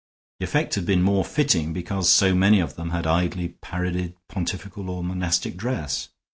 The 0.39 0.45
effect 0.45 0.73
had 0.73 0.87
been 0.87 1.03
more 1.03 1.23
fitting 1.23 1.73
because 1.73 2.11
so 2.11 2.33
many 2.33 2.59
of 2.59 2.75
them 2.75 2.89
had 2.89 3.05
idly 3.05 3.49
parodied 3.49 4.15
pontifical 4.29 4.89
or 4.89 5.03
monastic 5.03 5.55
dress. 5.55 6.09